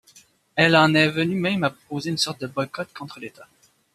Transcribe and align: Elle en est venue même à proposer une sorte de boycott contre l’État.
Elle 0.55 0.75
en 0.75 0.95
est 0.95 1.09
venue 1.11 1.35
même 1.39 1.63
à 1.63 1.69
proposer 1.69 2.09
une 2.09 2.17
sorte 2.17 2.41
de 2.41 2.47
boycott 2.47 2.91
contre 2.91 3.19
l’État. 3.19 3.47